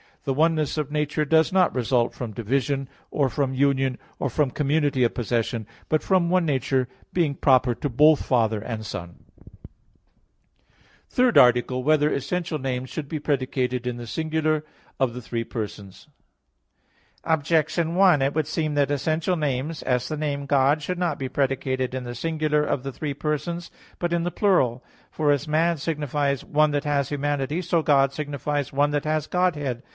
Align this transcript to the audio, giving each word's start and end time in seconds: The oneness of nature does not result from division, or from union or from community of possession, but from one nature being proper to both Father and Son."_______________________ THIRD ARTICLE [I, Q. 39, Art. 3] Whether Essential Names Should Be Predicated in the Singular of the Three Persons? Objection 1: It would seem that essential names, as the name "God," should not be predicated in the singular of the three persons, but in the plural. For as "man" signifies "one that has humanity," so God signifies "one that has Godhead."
The 0.23 0.33
oneness 0.35 0.77
of 0.77 0.91
nature 0.91 1.25
does 1.25 1.51
not 1.51 1.73
result 1.73 2.13
from 2.13 2.31
division, 2.33 2.89
or 3.09 3.27
from 3.27 3.55
union 3.55 3.97
or 4.19 4.29
from 4.29 4.49
community 4.51 5.03
of 5.03 5.15
possession, 5.15 5.65
but 5.89 6.03
from 6.03 6.29
one 6.29 6.45
nature 6.45 6.87
being 7.11 7.33
proper 7.33 7.73
to 7.75 7.89
both 7.89 8.23
Father 8.23 8.59
and 8.61 8.85
Son."_______________________ 8.85 9.23
THIRD 11.09 11.37
ARTICLE 11.39 11.77
[I, 11.77 11.81
Q. 11.81 11.85
39, 11.85 11.91
Art. 11.93 11.99
3] 11.99 12.07
Whether 12.07 12.15
Essential 12.15 12.59
Names 12.59 12.89
Should 12.91 13.07
Be 13.09 13.19
Predicated 13.19 13.87
in 13.87 13.97
the 13.97 14.05
Singular 14.07 14.63
of 14.99 15.13
the 15.15 15.21
Three 15.23 15.43
Persons? 15.43 16.07
Objection 17.23 17.95
1: 17.95 18.21
It 18.21 18.35
would 18.35 18.47
seem 18.47 18.75
that 18.75 18.91
essential 18.91 19.35
names, 19.35 19.81
as 19.83 20.07
the 20.07 20.17
name 20.17 20.45
"God," 20.45 20.83
should 20.83 20.99
not 20.99 21.17
be 21.17 21.29
predicated 21.29 21.95
in 21.95 22.03
the 22.03 22.15
singular 22.15 22.63
of 22.63 22.81
the 22.83 22.91
three 22.91 23.13
persons, 23.15 23.71
but 23.97 24.13
in 24.13 24.23
the 24.23 24.31
plural. 24.31 24.83
For 25.11 25.31
as 25.31 25.47
"man" 25.47 25.77
signifies 25.77 26.43
"one 26.45 26.69
that 26.71 26.83
has 26.85 27.09
humanity," 27.09 27.61
so 27.63 27.81
God 27.81 28.13
signifies 28.13 28.71
"one 28.73 28.91
that 28.91 29.05
has 29.05 29.25
Godhead." 29.25 29.81